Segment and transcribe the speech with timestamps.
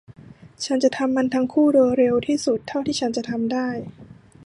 [0.65, 3.67] ฉันจะทำมันทั้งคู่โดยเร็วที่สุดเท่าที่ฉันจะทำได้